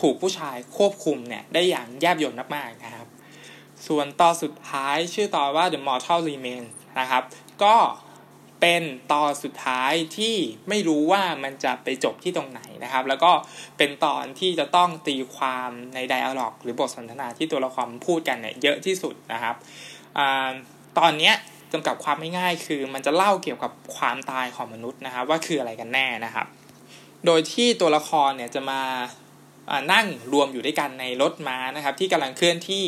[0.00, 3.06] ถูกผู้ชายควบคุมเนี่ยได้อย่างแยบยลมากๆนะครับ
[3.86, 6.68] ส่วนตอนสุดท้ายชื่อตอนว่า The Mortal Remains
[7.00, 7.22] นะครับ
[7.62, 7.76] ก็
[8.60, 10.36] เป็นตอนสุดท้ายที่
[10.68, 13.32] ไม่รู้ว่ามันจะไปจบที่ตรงไหนนะครับ แล้วก็
[13.78, 19.54] เป็นตอนที่จะต้องตีความในไดอะล็อก หรือบทสนทนาที่ตัวละครพูดกันเนี่ยเยอะที่สุดนะครับ
[20.18, 20.20] อ
[20.98, 21.32] ตอนนี้
[21.72, 26.46] จำกัดความไม่ง่ายคือมันจะเล่าเกี่ยวกับความตายของมนุษย์นะครับ ว่าคืออะไรกันแน่นะครับ
[27.26, 28.82] โดยที่ตัวละครเนี่ยจะมา
[29.92, 32.84] นั่งรวมอยู่ด้วยกันในรถม้านะครับ ที่กำลังเคลื่อนที่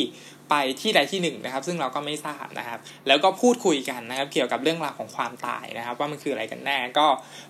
[0.50, 7.06] ไปที่ใดที่หนึ่งนะครับ ซึ่งเราก็ไม่ทราบนะครับ แล้วก็พูดคุยกันนะครับ เกี่ยวกับเรื่องราวของความตายนะครับ ว่ามันคืออะไรกันแน่ก็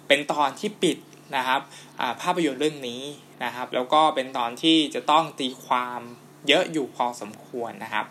[0.08, 0.98] เป็นตอนที่ปิด
[1.36, 1.60] นะครับ
[2.22, 3.02] ภาพยนตร์เรื่องนี้
[3.44, 6.00] นะครับ แล้วก็เป็นตอนที่จะต้องตีความ
[6.48, 8.06] เยอะอยู่พอสมควรนะครับ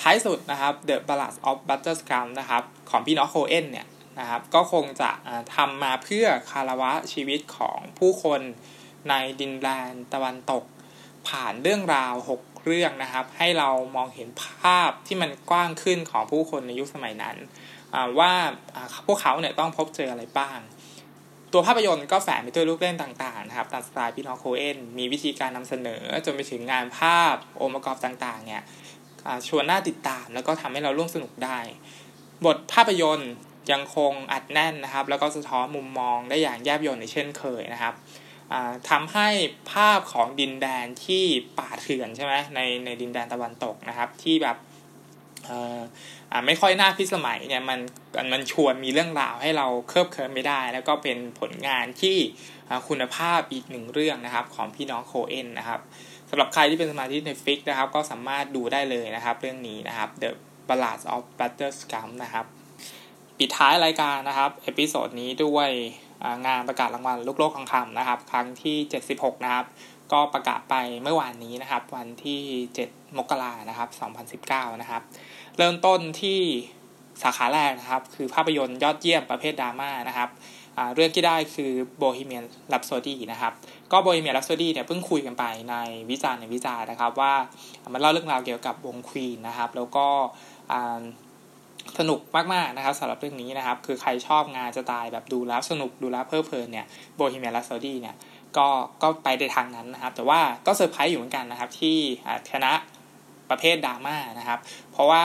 [0.00, 3.86] ท้ายสุดนะครับ The Ballad of Butter Scrum นะครับของพี่น้องโคเอนเนี่ย
[4.20, 5.10] นะครับก็คงจะ
[5.56, 8.40] ทำมาเพื่อคารวะชีวิตของผู้คน
[9.08, 10.64] ในดินแดนตะวันตก
[11.28, 17.36] ผ่านเรื่องราว 6 เรื่องนะครับ ให้เรามองเห็นภาพที่มันกว้างขึ้นของผู้คนในยุคสมัยนั้น
[18.18, 18.32] ว่า
[19.06, 20.58] พวกเขาเนี่ยต้องพบเจออะไรบ้าง
[21.52, 28.62] ตัวภาพยนตร์ก็แฝงไปด้วยลูกเล่นต่างๆนะครับตามสไตล์พี่น้องโคเอนมีวิธีการนำเสนอจนไปถึงงานภาพองค์ประกอบต่างๆเนี่ย
[29.48, 31.58] ชวนน่าติดตามแล้วก็ทำให้เราร่วมสนุกได้
[32.46, 33.32] บทภาพยนตร์
[33.72, 37.94] ยังคงอัดแน่นนะครับ แล้วก็สะท้อนมุมมองได้อย่างแยบยลในเช่นเคยนะครับ
[38.90, 39.28] ทำให้
[39.72, 41.24] ภาพของดินแดนที่
[41.58, 44.56] ป่าเถื่อนใช่ไหมในในดินแดนตะวันตกนะครับ ที่แบบ
[46.46, 47.78] ไม่ค่อยน่าพิสมัยเนี่ยมัน
[48.32, 52.16] มันชวนมีเรื่องราวให้เราเคลิบเคลิ้มไปได้ แล้วก็เป็นผลงานที่
[52.88, 55.80] คุณภาพอีกหนึ่งเรื่องนะครับ ของพี่น้องโคเอนนะครับ
[56.30, 60.30] สำหรับใครที่เป็นสมาชิก Netflix นะครับ ก็สามารถดูได้เลยนะครับ เรื่องนี้นะครับ The
[60.68, 62.46] Ballad of Buster Scruggs นะครับ
[63.38, 65.70] ปิดท้ายรายการนะครับ episode นี้ด้วย
[66.46, 68.76] งานประกาศรางวัลลูกโลกทองคำนะครับ ครั้งที่
[69.10, 69.66] 76 นะครับ
[70.12, 72.40] ก็ประกาศไปเมื่อวานนี้นะครับ วันที่
[72.80, 75.02] 7 มกรานะครับ 2019 นะครับ
[75.58, 76.40] เริ่มต้นที่
[77.22, 80.30] สาขาแรกนะครับ คือภาพยนตร์ยอดเยี่ยมประเภทดราม่านะครับ
[80.94, 83.52] เรื่องที่ได้คือ Bohemian Rhapsody นะครับ
[83.92, 85.76] ก็ Bohemian Rhapsody เนี่ยเพิ่งคุยกันไปใน
[86.10, 87.34] วิจารณ์ในวิจารณ์นะครับ ว่า
[87.92, 90.06] มันเล่าเรื่องราวเกี่ยวกับวงควีนนะครับ แล้วก็
[91.98, 92.20] สนุก
[92.54, 98.14] มากๆนะครับสำหรับเรื่องนี้นะครับ คือใครชอบงานสไตล์แบบดูแล้วสนุกดูแล้วเพลิดเพลินเนี่ย Bohemian Rhapsody เนี่ย
[98.56, 98.68] ก็
[99.02, 101.98] ก็ไปในทางนั้นนะครับ แต่ว่าก็เซอร์ไพรส์อยู่เหมือนกันนะครับ ที่
[102.50, 102.72] ชนะ
[103.50, 104.58] ประเภทดราม่านะครับ
[104.92, 105.24] เพราะว่า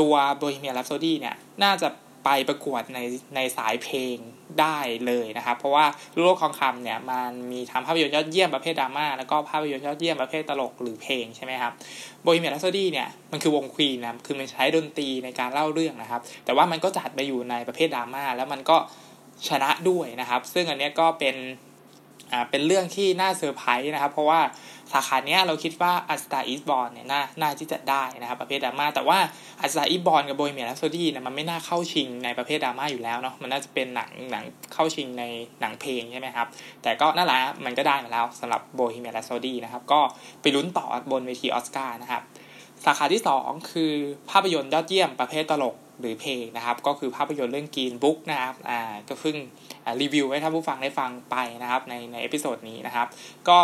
[0.00, 1.88] ตัว Bohemian Rhapsody เนี่ยน่าจะ
[2.26, 3.00] ไปประกวดใน
[3.36, 4.16] ในสายเพลง
[4.60, 5.86] ได้เลยนะครับ เพราะว่า
[6.22, 11.72] โลกทองคำเนี่ยมันมีทำภาพยนตร์ยอดเยี่ยมประเภทดราม่าแล้วก็ภาพยนตร์ยอดเยี่ยมประเภทตลกหรือเพลงใช่ไหมครับ
[12.22, 18.76] Bohemian Rhapsody เนี่ยมันคือวงควีนนะคือมันใช้ดนตรีในการเล่าเรื่องนะครับ แต่ว่ามันก็จัดไปอยู่ในประเภทดราม่าแล้วมันก็
[19.48, 21.36] ชนะด้วยนะครับ ซึ่งอันนี้ก็เป็น
[22.32, 24.40] อ่าเป็นเรื่องที่น่าเซอร์ไพรส์นะครับ เพราะว่า
[24.92, 29.18] สาขาเนี้ยเราคิดว่า A Star Is Born เนี่ยน่าน่าที่จะได้นะครับประเภทดราม่าแต่ว่า
[29.62, 35.24] A Star Is Born กับ Bohemian Rhapsody เนี่ยมันไม่น่าเข้าชิงในประเภทดราม่าอยู่แล้วเนาะมันน่าจะเป็นหนังหนังเข้าชิงใน
[35.60, 36.46] หนังเพลงใช่ไหมครับ
[36.82, 40.00] แต่ก็นั่นแหละมันก็ได้มาแล้วสำหรับ Bohemian Rhapsody นะครับก็
[40.40, 42.22] ไปลุ้นต่อบนเวทีออสการ์นะครับ
[42.84, 43.92] สาขาที่ 2 คือ
[44.30, 49.36] ภาพยนตร์ยอดเยี่ยมประเภทตลกหรือเพลงนะครับ ก็คือภาพยนตร์เรื่อง Green Book นะครับอ่าก็เพิ่ง
[50.00, 53.06] รีวิวให้ท่านผู้ฟังได้ฟังไปนะครับในใน episode นี้นะครับ
[53.48, 53.58] ก็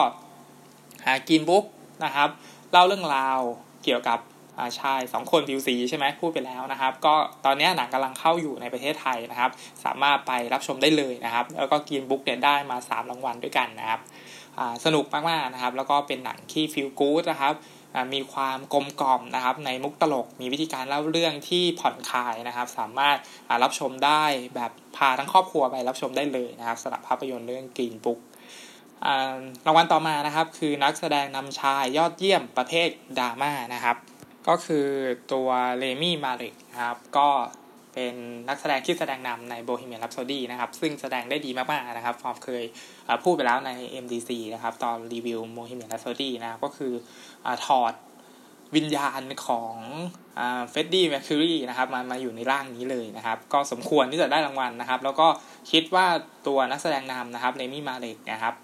[1.28, 1.64] Green Book
[2.04, 2.28] นะครับ
[2.72, 3.38] เล่าเรื่องราว
[3.84, 4.18] เกี่ยวกับ
[4.80, 9.50] ชายสองคนผิวสีใช่ไหมพูดไปแล้วนะครับ ก็ตอนนี้หนังกำลังเข้าอยู่ในประเทศไทยนะครับ
[9.84, 14.00] สามารถไปรับชมได้เลยนะครับ แล้วก็ Green Book เนี่ยได้มา 3 รางวัลด้วยกันนะครับ
[14.84, 17.54] สนุกมากๆนะครับ แล้วก็เป็นหนังที่ฟิลกู๊ดนะครับ
[18.14, 23.16] มีความกลมกล่อมนะครับ ในมุกตลกมีวิธีการเล่าเรื่องที่ผ่อนคลายนะครับ สามารถ
[23.62, 28.18] รับชมได้แบบพาทั้งครอบครัวไปรับชมได้เลยนะครับสำหรับภาพยนตร์เรื่องกินบุ๊ก
[29.66, 32.88] รางวัลต่อมานะครับ คือนักแสดงนำชายยอดเยี่ยมประเภท
[33.18, 33.96] ดราม่านะครับ
[34.48, 34.86] ก็คือ
[35.32, 37.28] ตัวเลมี่มาริกครับ ก็
[37.94, 38.14] เป็น
[38.48, 42.64] นักแสดงที่แสดงนำใน Bohemian Rhapsody นะครับ ซึ่งแสดงได้ดีมากๆนะครับฟอร์มเคย
[43.24, 43.70] พูดไปแล้วใน
[44.04, 46.92] MDC นะครับ ตอนรีวิว Bohemian Rhapsody นะครับ ก็คือ
[47.46, 47.92] อถอด
[48.76, 49.74] วิญญาณของ
[50.70, 55.28] เฟรดดี้ เมอร์คิวรีนะครับมามาอยู่ในร่างนี้เลยนะครับ ก็สมควรที่จะได้รางวัลนะครับ แล้วก็
[55.70, 56.06] คิดว่า
[56.46, 58.54] ตัวนักแสดงนำนะครับรามี มาเล็กนะครับ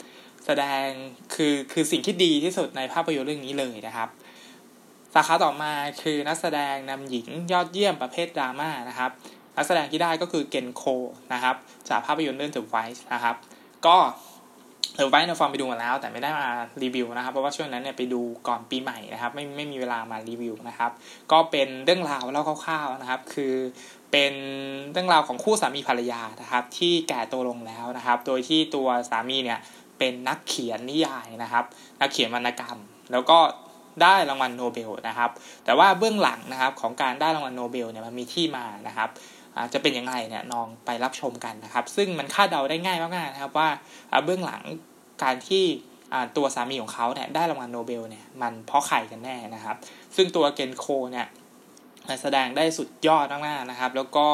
[0.51, 0.89] แสดง
[1.35, 4.09] คือคือสิ่งที่ดีที่สุดในภาพยนตร์เรื่องนี้เลยนะครับ
[5.15, 9.11] สาขาต่อมาคือนักแสดงนำหญิงยอดเยี่ยมประเภทดราม่านะครับ
[9.57, 10.83] นักแสดงที่ได้ก็คือเกนโค
[11.33, 11.57] นะครับ
[11.89, 13.37] จากภาพยนตร์เรื่อง The Wife นะครับ
[13.87, 13.97] ก็
[14.97, 16.49] เออไว้ในฟอร์มไปดูมาแล้ว แต่ไม่ได้มา
[16.83, 20.91] รีวิวนะครับ เพราะว่าช่วงนั้นเนี่ยไปดูก่อนปีใหม่นะครับ ไม่ไม่มีเวลามารีวิวนะครับ
[21.33, 23.55] ก็เป็นเรื่องราวเล่าคร่าวๆนะครับ คือ
[24.13, 24.35] เป็น
[24.93, 29.59] เรื่องราวของคู่สามีภรรยานะครับ ที่แก่ตัวลงแล้วนะครับ โดยที่ตัวสามีเนี่ย
[29.99, 31.65] เป็นนักเขียนนิยายนะครับ
[32.01, 32.79] นักเขียนวรรณกรรม
[33.13, 33.39] แล้วก็
[34.03, 35.31] ได้รางวัลโนเบลนะครับ
[35.65, 39.09] แต่ว่าเบื้องหลังนะครับของการได้รางวัลโนเบลเนี่ยมันมีที่มานะครับ
[39.73, 43.69] จะเป็นยังไงเนี่ยนองไปรับชมกันนะครับ ซึ่งมันคาดเดาได้ง่ายมากๆนะครับว่า
[44.25, 44.63] เบื้องหลัง
[45.23, 45.65] การที่
[46.37, 49.77] ตัวสามีของเขาเนี่ยได้รางวัลโนเบลเนี่ยมันเพราะใครกันแน่นะครับ
[50.17, 51.27] ซึ่งตัวเกนโคเนี่ย
[52.23, 54.27] แสดงได้สุดยอดมากๆนะครับ แล้วก็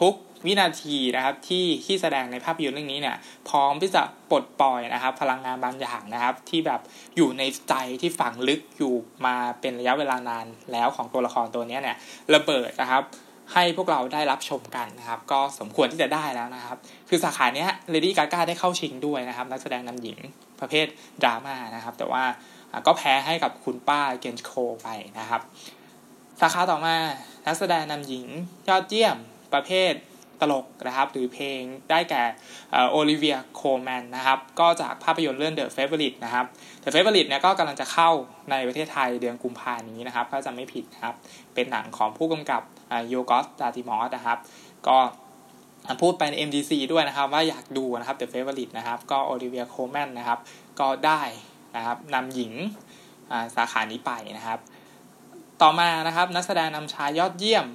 [0.00, 3.16] ทุก วินาทีนะครับที่ที่แสดงในภาพยนตร์เรื่องนี้เนี่ย
[3.48, 6.80] พร้อมที่จะปลดปล่อยนะครับ พลังงานบางอย่างนะครับ ที่แบบ
[7.16, 8.94] อยู่ในใจที่ฝังลึกอยู่
[9.26, 11.96] มาเป็นระยะเวลานานแล้วของตัวละครตัวนี้เนี่ย
[12.34, 13.02] ระเบิดนะครับ
[13.52, 20.18] ให้พวกเราได้รับชมกันนะครับ ก็สมควรที่จะได้แล้วนะครับ คือสาขาเนี้ยเลดี้กาก้าได้เข้าชิงด้วยนะครับ นักแสดงนำหญิง
[20.60, 20.86] ประเภท
[21.22, 22.24] ดราม่านะครับ แต่ว่า
[22.86, 25.40] ก็แพ้ให้กับคุณป้าเกนโคไปนะครับ
[26.40, 26.96] สาขาต่อมา
[27.46, 28.26] นักแสดงนำหญิง
[28.68, 29.16] ยอดเยี่ยม
[29.54, 29.92] ประเภท
[30.40, 32.22] ตลกนะครับหรือเพลงได้แก่
[32.90, 36.46] โอลิเวียโคลแมนนะครับก็จากภาพยนตร์เรื่อง The Favourite นะครับ
[36.82, 38.10] The Favorite เนี่ยก็กำลังจะเข้า
[38.50, 41.14] ในประเทศไทยเดือนกุมภานี้นะครับถ้าจำไม่ผิดนะครับ
[41.54, 42.62] เป็นหนังของผู้กำกับ
[43.08, 44.38] Yorgos Lanthimos นะครับ
[44.88, 44.96] ก็
[46.02, 50.38] พูดไปใน MDC ด้วยนะครับว่าอยากดูนะครับ The Favorite นะครับก็ Olivia Colman นะครับ
[50.80, 51.22] ก็ได้
[51.76, 52.52] นะครับนำหญิง
[53.56, 54.58] สาขานี้ไปนะครับ
[55.62, 57.66] ต่อมานะครับนักแสดงนำชายยอดเยี่ยม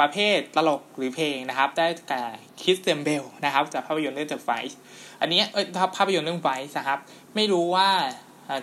[0.00, 2.22] ประเภทตลกหรือเพลงนะครับ ได้แก่
[2.60, 4.72] Christian Bale นะครับ จากภาพยนตร์เรื่อง The Fight
[5.20, 6.98] อันนี้เอ้ยภาพยนตร์เรื่อง Fight นะครับ
[7.34, 7.88] ไม่รู้ว่า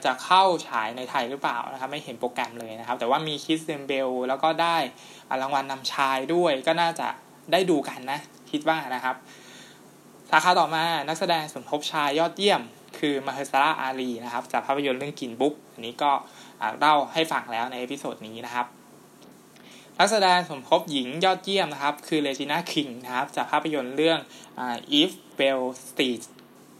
[0.05, 4.77] จะเข้าฉายในไทยหรือเปล่านะครับ ไม่เห็นโปรแกรมเลยนะครับ แต่ว่ามี Christian Bale แล้วก็ได้
[5.41, 7.07] รางวัลนำชายด้วยก็น่าจะ
[7.51, 8.19] ได้ดูกันนะ
[8.51, 9.15] คิดว่านะครับ
[10.31, 12.61] สาขาต่อมานักแสดงสมทบชายยอดเยี่ยม
[12.99, 16.11] คือ Mahershala Ali นะครับจากภาพยนตร์เรื่อง Green Book อันนี้ก็
[16.79, 18.67] เล่าให้ฟังแล้วใน episode นี้นะครับ
[19.99, 24.19] นักแสดงสมทบหญิงยอดเยี่ยมนะครับ คือ Regina King นะครับ จากภาพยนตร์เรื่อง
[25.01, 26.23] If Bell Street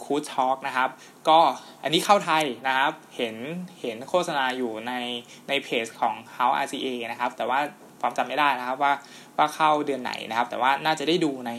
[0.03, 0.89] Could Talk นะครับ
[1.29, 1.39] ก็
[1.83, 3.35] อันนี้เข้าไทยนะครับ เห็น
[3.81, 4.93] เห็นโฆษณาอยู่ใน
[5.47, 7.59] ในเพจของ House RCA นะครับ แต่ว่า
[8.01, 8.93] ความจำไม่ได้นะครับว่า
[9.37, 11.51] ว่าเข้าเดือนไหนนะครับ แต่ว่าน่าจะได้ดูใน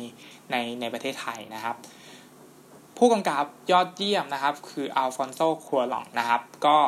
[0.51, 1.77] ในในประเทศไทยนะครับ
[2.99, 6.79] ผู้กำกับยอดเยี่ยมนะครับ คืออัลฟอนโซ ครัวหลองนะครับ ก็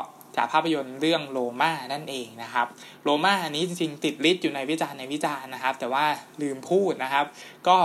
[0.41, 2.67] จากภาพยนตร์เรื่องโลมานั่นเองนะครับ
[3.05, 6.05] โลมาอันนี้จริงๆ ติดลิสต์อยู่ในวิจารณ์ในวิจารณ์นะครับ แต่ว่า
[6.43, 7.25] ลืมพูดนะครับ
[7.69, 7.77] ก็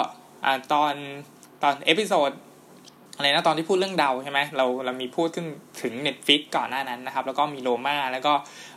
[0.73, 0.93] ตอน
[1.63, 2.31] ตอน episode
[3.15, 5.47] อะไรนะตอนที่พูดเรื่องเดาใช่ไหมเราเรามีพูดถึง
[5.81, 8.33] ถึง Netflix ก่อนหน้านั้นนะครับ แล้วก็มี Roma แล้วก็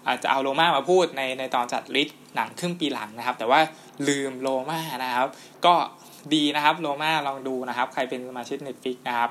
[0.06, 3.60] อาจจะเอา Roma มาพูดในในตอนจัด list หนังครึ่งปีหลังนะครับ แต่ว่า
[4.08, 5.28] ลืม Roma นะครับ
[5.66, 5.74] ก็
[6.34, 9.30] ดีนะครับ Roma ลองดูนะครับ ใครเป็นสมาชิก Netflix นะครับ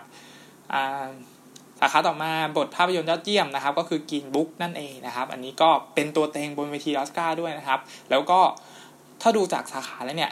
[1.79, 8.39] สาขาต่อมาบทภาพยนตร์ยอดเยี่ยมนะครับ ก็คือ Green Book นั่นเองนะครับ อันนี้ก็เป็นตัวเต็งบนเวทีออสการ์ด้วยนะครับ แล้วก็
[9.21, 10.31] ถ้าดูจากสาขาแล้วเนี่ย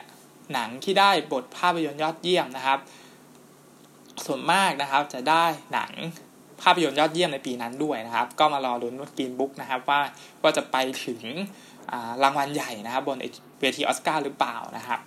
[0.54, 2.80] หนังที่ได้บทภาพยนตร์ยอดเยี่ยมนะครับ
[4.26, 5.92] ส่วนมากนะครับจะได้หนัง
[6.62, 10.00] ภาพยนตร์ยอดเยี่ยมในปีนั้นด้วยนะครับ ก็มารอลุ้น Green Book นะครับว่า
[10.42, 11.22] ว่าจะไปถึง
[12.24, 13.18] รางวัลใหญ่นะครับ บน
[13.60, 15.00] เวทีออสการ์หรือเปล่านะครับ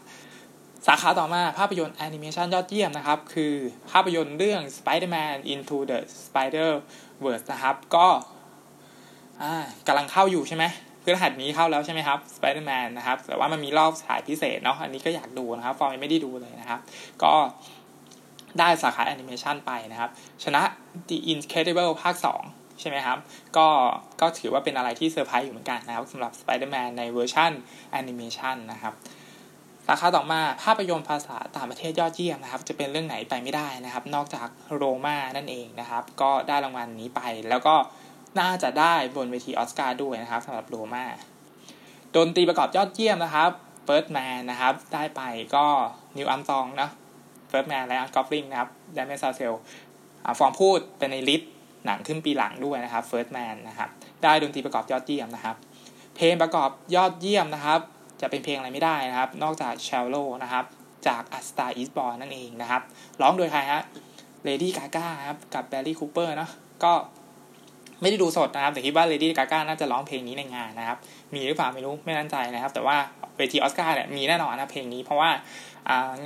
[0.90, 3.54] สาขาต่อมาภาพยนตร์แอนิเมชันยอดเยี่ยมนะครับ คือ
[3.90, 8.06] ภาพยนตร์เรื่อง Spider-Man Into the Spider-Verse นะครับ ก็
[9.86, 10.64] กำลังเข้าอยู่ใช่ไหม
[11.00, 16.80] เพื่อรหัสนี้เข้าแล้วใช่ไหมครับ Spider-Man นะครับ แต่ว่ามันมีรอบฉายพิเศษเนาะอันนี้ก็อยากดูนะครับ ฟอร์มยังไม่ได้ดูเลยนะครับ
[17.22, 17.32] ก็
[18.58, 20.10] ได้สาขาแอนิเมชันไปนะครับ
[20.44, 20.62] ชนะ
[21.08, 22.14] The Incredible ภาค
[22.48, 23.18] 2 ใช่ไหมครับ
[23.56, 23.66] ก็
[24.20, 27.52] ก็ถือว่าเป็นอะไรที่เซอร์ไพรส์อยู่เหมือนกันนะครับสำหรับ Spider-Man ในเวอร์ชัน
[27.92, 28.94] แอนิเมชันนะครับ
[29.90, 37.74] สาขาต่อมาภาพยนตร์ภาษาต่างประเทศยอดเยี่ยมนะครับ จะเป็นเรื่องไหนไปไม่ได้นะครับ นอกจากRoma นั่นเองนะครับ ก็ได้รางวัลนี้ไป แล้วก็
[38.40, 41.04] น่าจะได้บนเวทีออสการ์ด้วยนะครับสำหรับ Roma
[42.14, 43.50] ดนตรีประกอบยอดเยี่ยมนะครับ
[43.84, 45.22] First Man นะครับ ได้ไป
[45.54, 45.66] ก็
[46.16, 46.88] Neil Armstrong นะ
[47.48, 49.54] First Man และ Ryan Gosling นะครับ Damien Chazelle
[50.38, 51.52] ฟอร์มพูดเป็นใน list
[51.86, 53.88] หนังครึ่งปีหลังด้วยนะครับ First Man นะครับ
[54.22, 55.56] ได้ดนตรีประกอบยอดเยี่ยมนะครับ
[56.16, 57.80] เพลงประกอบยอดเยี่ยมนะครับ
[58.20, 60.64] จะเป็นเพลงอะไรไม่ได้นะครับ นอกจาก Shallow นะครับ
[61.06, 62.82] จาก A Star Is Born นั่นเองนะครับ
[63.20, 63.82] ร้องโดยใครฮะ
[64.46, 66.50] Lady Gaga ครับกับ Bradley Cooper เนาะ
[66.84, 66.92] ก็
[68.00, 70.98] ไม่ได้ดูสดนะครับ แต่คิดว่า Lady Gaga น่าจะร้องเพลงนี้ในงานนะครับ
[71.34, 72.96] มีหรือเปล่าไม่รู้ไม่แน่ใจนะครับ แต่ว่า
[73.36, 75.30] เวทีออสการ์เนี่ยมีแน่นอนนะเพลงนี้ เพราะว่า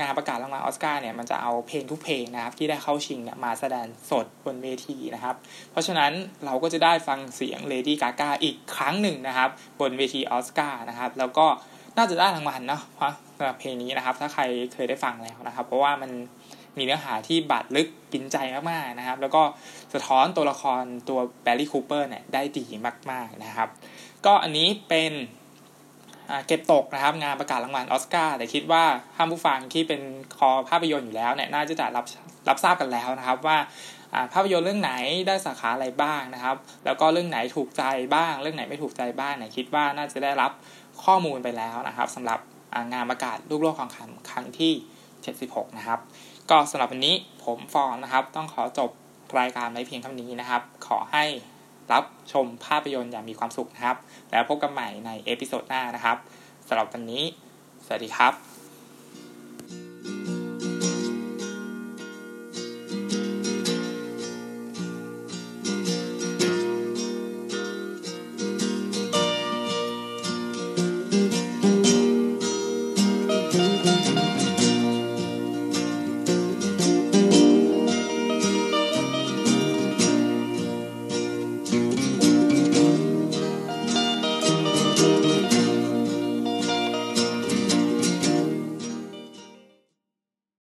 [0.00, 5.36] งานประกาศรางวัลออสการ์เนี่ยมันจะเอาเพลงทุกเพลงนะครับที่ได้เข้าชิงเนี่ยมาแสดงสดบนเวทีนะครับ
[5.70, 6.12] เพราะฉะนั้น
[6.44, 9.50] เราก็จะได้ฟังเสียง Lady Gaga อีกครั้งหนึ่งนะครับ
[9.80, 11.46] บนเวทีออสการ์นะครับ แล้วก็
[11.96, 14.42] น่าจะได้รางวัลเนาะเพราะสำหรับเพลงนี้นะครับ ถ้าใคร
[14.74, 16.10] เคยได้ฟังแล้วนะครับ เพราะว่ามัน
[16.78, 18.36] มีเนื้อหาที่บาดลึกกินใจ
[18.70, 19.42] มากๆนะครับ แล้วก็
[19.94, 22.64] สะท้อนตัวละครตัวแบร์รี่คูเปอร์เนี่ยได้ดี
[23.10, 23.68] มากๆนะครับ
[24.26, 25.12] ก็อันนี้เป็น
[26.46, 28.84] เก็บตกนะครับงานประกาศรางวัลออสการ์แต่คิดว่า
[29.16, 30.00] ท่านผู้ฟังที่เป็น
[30.36, 32.04] คอภาพยนตร์อยู่แล้วเนี่ยน่าจะจะรับ
[32.48, 33.58] รับทราบกันแล้วนะครับว่า
[34.32, 34.92] ภาพยนตร์เรื่องไหน
[35.28, 40.52] ได้สาขาอะไรบ้างนะครับ แล้วก็เรื่องไหนถูกใจบ้าง เรื่องไหนไม่ถูกใจบ้างเนี่ยคิดว่าน่าจะได้รับ
[41.04, 42.40] ข้อมูลไปแล้วนะครับสำหรับ
[42.92, 44.72] งานประกาศลูกโลกทองคำครั้งที่
[45.24, 45.98] 76 นะครับ
[46.50, 48.90] ก็สำหรับวันนี้ผมฟอร์มนะครับ ต้องขอจบ
[49.38, 51.24] รายการไว้เพียงเท่านี้นะครับ ขอให้
[51.92, 53.96] รับชมภาพยนตร์อย่างมีความสุขนะครับ
[54.30, 56.16] แล้วพบกันใหม่ใน episode หน้านะครับ
[56.68, 57.22] สำหรับวันนี้
[57.86, 58.51] สวัสดีครับ